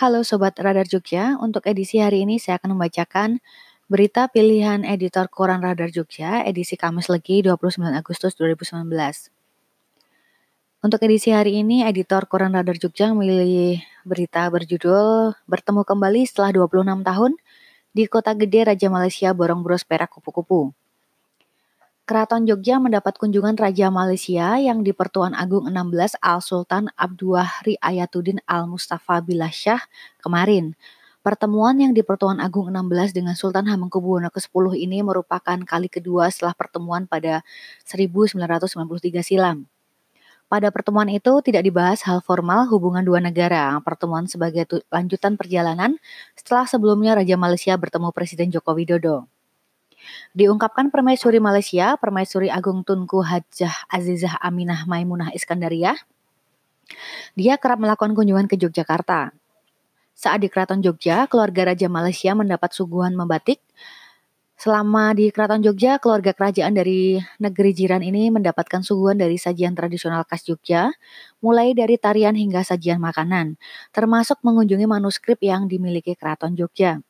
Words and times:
Halo 0.00 0.24
Sobat 0.24 0.56
Radar 0.56 0.88
Jogja, 0.88 1.36
untuk 1.44 1.68
edisi 1.68 2.00
hari 2.00 2.24
ini 2.24 2.40
saya 2.40 2.56
akan 2.56 2.72
membacakan 2.72 3.36
berita 3.84 4.32
pilihan 4.32 4.80
editor 4.80 5.28
Koran 5.28 5.60
Radar 5.60 5.92
Jogja 5.92 6.40
edisi 6.40 6.80
Kamis 6.80 7.12
Legi 7.12 7.44
29 7.44 7.84
Agustus 7.92 8.32
2019. 8.32 8.80
Untuk 10.80 11.04
edisi 11.04 11.36
hari 11.36 11.60
ini, 11.60 11.84
editor 11.84 12.24
Koran 12.24 12.56
Radar 12.56 12.80
Jogja 12.80 13.12
memilih 13.12 13.84
berita 14.08 14.48
berjudul 14.48 15.36
Bertemu 15.44 15.84
Kembali 15.84 16.24
Setelah 16.24 16.56
26 16.64 17.04
Tahun 17.04 17.32
di 17.92 18.08
Kota 18.08 18.32
Gede 18.32 18.72
Raja 18.72 18.88
Malaysia 18.88 19.36
Borong 19.36 19.60
Bros 19.60 19.84
Perak 19.84 20.16
Kupu-Kupu. 20.16 20.72
Keraton 22.10 22.42
Jogja 22.42 22.82
mendapat 22.82 23.22
kunjungan 23.22 23.54
Raja 23.54 23.86
Malaysia 23.86 24.58
yang 24.58 24.82
di 24.82 24.90
Pertuan 24.90 25.30
Agung 25.30 25.70
16 25.70 26.18
Al 26.18 26.42
Sultan 26.42 26.90
Abdullah 26.98 27.46
Riayatuddin 27.62 28.42
Al 28.50 28.66
Mustafa 28.66 29.22
Billah 29.22 29.54
Shah 29.54 29.78
kemarin. 30.18 30.74
Pertemuan 31.22 31.78
yang 31.78 31.94
di 31.94 32.02
Pertuan 32.02 32.42
Agung 32.42 32.66
16 32.66 33.14
dengan 33.14 33.38
Sultan 33.38 33.70
Hamengkubuwono 33.70 34.26
ke-10 34.34 34.74
ini 34.82 35.06
merupakan 35.06 35.54
kali 35.62 35.86
kedua 35.86 36.34
setelah 36.34 36.50
pertemuan 36.58 37.06
pada 37.06 37.46
1993 37.86 38.74
silam. 39.22 39.70
Pada 40.50 40.74
pertemuan 40.74 41.06
itu 41.14 41.30
tidak 41.46 41.62
dibahas 41.62 42.02
hal 42.10 42.26
formal 42.26 42.66
hubungan 42.74 43.06
dua 43.06 43.22
negara. 43.22 43.78
Pertemuan 43.86 44.26
sebagai 44.26 44.66
lanjutan 44.90 45.38
perjalanan 45.38 45.94
setelah 46.34 46.66
sebelumnya 46.66 47.14
Raja 47.14 47.38
Malaysia 47.38 47.78
bertemu 47.78 48.10
Presiden 48.10 48.50
Joko 48.50 48.74
Widodo. 48.74 49.30
Diungkapkan 50.32 50.94
Permaisuri 50.94 51.42
Malaysia, 51.42 51.98
Permaisuri 51.98 52.48
Agung 52.48 52.86
Tunku 52.86 53.22
Hajah 53.22 53.90
Azizah 53.90 54.38
Aminah 54.38 54.86
Maimunah 54.86 55.34
Iskandariah, 55.34 55.98
dia 57.38 57.54
kerap 57.58 57.78
melakukan 57.78 58.14
kunjungan 58.14 58.50
ke 58.50 58.58
Yogyakarta. 58.58 59.34
Saat 60.20 60.44
di 60.44 60.52
Keraton 60.52 60.84
Jogja, 60.84 61.24
keluarga 61.30 61.72
Raja 61.72 61.88
Malaysia 61.88 62.36
mendapat 62.36 62.76
suguhan 62.76 63.16
membatik. 63.16 63.62
Selama 64.60 65.16
di 65.16 65.32
Keraton 65.32 65.64
Jogja, 65.64 65.96
keluarga 65.96 66.36
kerajaan 66.36 66.76
dari 66.76 67.16
negeri 67.40 67.72
jiran 67.72 68.04
ini 68.04 68.28
mendapatkan 68.28 68.84
suguhan 68.84 69.16
dari 69.16 69.40
sajian 69.40 69.72
tradisional 69.72 70.28
khas 70.28 70.44
Jogja, 70.44 70.92
mulai 71.40 71.72
dari 71.72 71.96
tarian 71.96 72.36
hingga 72.36 72.60
sajian 72.60 73.00
makanan, 73.00 73.56
termasuk 73.96 74.44
mengunjungi 74.44 74.84
manuskrip 74.84 75.40
yang 75.40 75.64
dimiliki 75.64 76.12
Keraton 76.12 76.52
Jogja. 76.52 77.00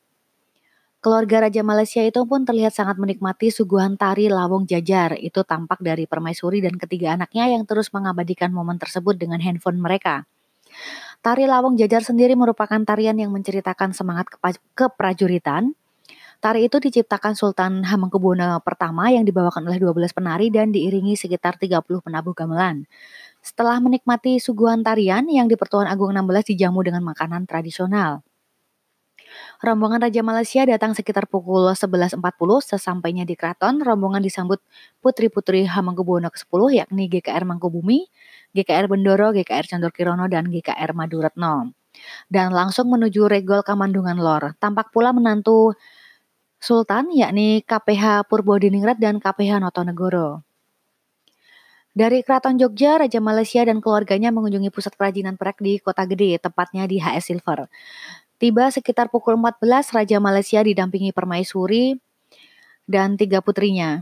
Keluarga 1.01 1.49
Raja 1.49 1.65
Malaysia 1.65 2.05
itu 2.05 2.21
pun 2.29 2.45
terlihat 2.45 2.77
sangat 2.77 3.01
menikmati 3.01 3.49
suguhan 3.49 3.97
tari 3.97 4.29
Lawong 4.29 4.69
Jajar. 4.69 5.17
Itu 5.17 5.41
tampak 5.41 5.81
dari 5.81 6.05
permaisuri 6.05 6.61
dan 6.61 6.77
ketiga 6.77 7.17
anaknya 7.17 7.49
yang 7.49 7.65
terus 7.65 7.89
mengabadikan 7.89 8.53
momen 8.53 8.77
tersebut 8.77 9.17
dengan 9.17 9.41
handphone 9.41 9.81
mereka. 9.81 10.29
Tari 11.25 11.49
Lawong 11.49 11.73
Jajar 11.73 12.05
sendiri 12.05 12.37
merupakan 12.37 12.77
tarian 12.85 13.17
yang 13.17 13.33
menceritakan 13.33 13.97
semangat 13.97 14.29
keprajuritan. 14.77 15.73
Tari 16.37 16.69
itu 16.69 16.77
diciptakan 16.77 17.33
Sultan 17.33 17.81
Hamengkubuwono 17.81 18.61
pertama 18.61 19.09
yang 19.09 19.25
dibawakan 19.25 19.65
oleh 19.73 19.81
12 19.81 20.13
penari 20.13 20.53
dan 20.53 20.69
diiringi 20.69 21.17
sekitar 21.17 21.57
30 21.57 21.81
penabuh 21.81 22.37
gamelan. 22.37 22.85
Setelah 23.41 23.81
menikmati 23.81 24.37
suguhan 24.37 24.85
tarian 24.85 25.25
yang 25.25 25.49
di 25.49 25.57
Pertuan 25.57 25.89
Agung 25.89 26.13
16 26.13 26.53
dijamu 26.53 26.85
dengan 26.85 27.01
makanan 27.01 27.49
tradisional. 27.49 28.21
Rombongan 29.61 30.03
Raja 30.07 30.21
Malaysia 30.25 30.61
datang 30.65 30.97
sekitar 30.97 31.29
pukul 31.29 31.71
11.40 31.73 32.17
sesampainya 32.61 33.23
di 33.23 33.37
keraton. 33.37 33.79
Rombongan 33.81 34.23
disambut 34.23 34.59
putri-putri 34.99 35.69
Hamengkubuwono 35.69 36.31
ke-10 36.33 36.85
yakni 36.85 37.11
GKR 37.11 37.43
Mangkubumi, 37.45 38.09
GKR 38.51 38.89
Bendoro, 38.89 39.31
GKR 39.31 39.65
Candor 39.69 39.91
Kirono, 39.93 40.25
dan 40.31 40.49
GKR 40.49 40.91
Maduretno. 40.97 41.71
Dan 42.31 42.55
langsung 42.55 42.87
menuju 42.87 43.27
Regol 43.27 43.61
Kamandungan 43.61 44.17
Lor. 44.17 44.55
Tampak 44.57 44.89
pula 44.95 45.11
menantu 45.11 45.75
Sultan 46.61 47.09
yakni 47.09 47.65
KPH 47.65 48.29
Purbodiningrat 48.29 49.01
dan 49.01 49.17
KPH 49.17 49.65
Notonegoro. 49.65 50.45
Dari 51.91 52.23
Keraton 52.23 52.55
Jogja, 52.55 53.03
Raja 53.03 53.19
Malaysia 53.19 53.67
dan 53.67 53.83
keluarganya 53.83 54.31
mengunjungi 54.31 54.71
pusat 54.71 54.95
kerajinan 54.95 55.35
perak 55.35 55.59
di 55.59 55.75
Kota 55.83 56.07
Gede, 56.07 56.39
tepatnya 56.39 56.87
di 56.87 57.03
HS 57.03 57.35
Silver. 57.35 57.67
Tiba 58.41 58.73
sekitar 58.73 59.13
pukul 59.13 59.37
14, 59.37 59.93
Raja 59.93 60.17
Malaysia 60.17 60.65
didampingi 60.65 61.13
permaisuri 61.13 61.93
dan 62.89 63.13
tiga 63.13 63.37
putrinya. 63.37 64.01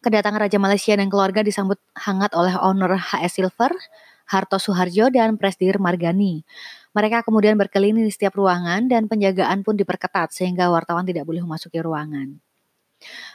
Kedatangan 0.00 0.48
Raja 0.48 0.56
Malaysia 0.56 0.96
dan 0.96 1.12
keluarga 1.12 1.44
disambut 1.44 1.76
hangat 2.00 2.32
oleh 2.32 2.56
owner 2.56 2.96
HS 2.96 3.36
Silver, 3.36 3.76
Harto 4.24 4.56
Suharjo, 4.56 5.12
dan 5.12 5.36
Presdir 5.36 5.76
Margani. 5.76 6.48
Mereka 6.96 7.28
kemudian 7.28 7.60
berkeliling 7.60 8.08
di 8.08 8.12
setiap 8.14 8.40
ruangan 8.40 8.88
dan 8.88 9.04
penjagaan 9.04 9.60
pun 9.60 9.76
diperketat 9.76 10.32
sehingga 10.32 10.72
wartawan 10.72 11.04
tidak 11.04 11.28
boleh 11.28 11.44
memasuki 11.44 11.76
ruangan. 11.76 12.40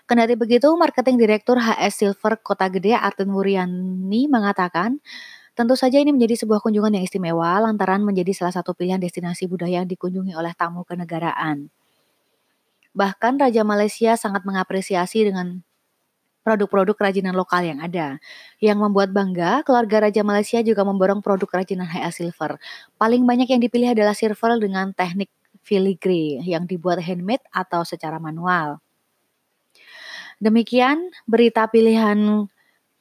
Kendati 0.09 0.33
begitu, 0.33 0.73
Marketing 0.81 1.21
Direktur 1.21 1.61
HS 1.61 2.01
Silver 2.01 2.41
Kota 2.41 2.73
Gede 2.73 2.97
Artin 2.97 3.29
Wuryani 3.29 4.25
mengatakan, 4.25 4.97
Tentu 5.51 5.75
saja 5.75 5.99
ini 5.99 6.15
menjadi 6.15 6.39
sebuah 6.45 6.63
kunjungan 6.63 6.95
yang 6.95 7.03
istimewa 7.03 7.59
lantaran 7.59 8.01
menjadi 8.07 8.31
salah 8.31 8.55
satu 8.55 8.71
pilihan 8.71 9.03
destinasi 9.03 9.51
budaya 9.51 9.83
yang 9.83 9.89
dikunjungi 9.89 10.31
oleh 10.31 10.55
tamu 10.55 10.87
kenegaraan. 10.87 11.67
Bahkan 12.95 13.39
Raja 13.39 13.63
Malaysia 13.67 14.15
sangat 14.15 14.47
mengapresiasi 14.47 15.27
dengan 15.27 15.63
produk-produk 16.41 16.97
kerajinan 16.97 17.37
lokal 17.37 17.63
yang 17.63 17.79
ada. 17.79 18.17
Yang 18.57 18.77
membuat 18.81 19.13
bangga, 19.13 19.61
keluarga 19.63 20.09
Raja 20.09 20.23
Malaysia 20.25 20.59
juga 20.65 20.81
memborong 20.87 21.21
produk 21.21 21.47
kerajinan 21.47 21.87
HA 21.87 22.09
Silver. 22.11 22.57
Paling 22.97 23.23
banyak 23.23 23.47
yang 23.51 23.61
dipilih 23.61 23.93
adalah 23.93 24.17
silver 24.17 24.57
dengan 24.57 24.91
teknik 24.95 25.29
filigree 25.61 26.41
yang 26.41 26.65
dibuat 26.65 26.99
handmade 26.99 27.45
atau 27.53 27.85
secara 27.85 28.17
manual. 28.17 28.81
Demikian 30.41 31.13
berita 31.29 31.69
pilihan 31.69 32.49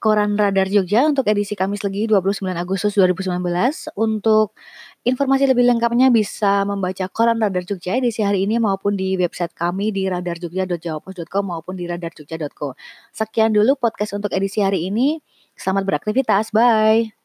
Koran 0.01 0.41
Radar 0.41 0.65
Jogja 0.73 1.05
untuk 1.05 1.29
edisi 1.29 1.53
Kamis 1.53 1.85
Legi 1.85 2.09
29 2.09 2.41
Agustus 2.57 2.97
2019. 2.97 3.93
Untuk 4.01 4.57
informasi 5.05 5.45
lebih 5.45 5.69
lengkapnya 5.69 6.09
bisa 6.09 6.65
membaca 6.65 7.05
Koran 7.13 7.37
Radar 7.37 7.69
Jogja 7.69 8.01
edisi 8.01 8.25
hari 8.25 8.49
ini 8.49 8.57
maupun 8.57 8.97
di 8.97 9.21
website 9.21 9.53
kami 9.53 9.93
di 9.93 10.09
radarjogja.jawapos.com 10.09 11.45
maupun 11.45 11.77
di 11.77 11.85
radarjogja.co. 11.85 12.73
Sekian 13.13 13.53
dulu 13.53 13.77
podcast 13.77 14.17
untuk 14.17 14.33
edisi 14.33 14.65
hari 14.65 14.89
ini. 14.89 15.21
Selamat 15.53 15.85
beraktivitas. 15.85 16.49
Bye. 16.57 17.20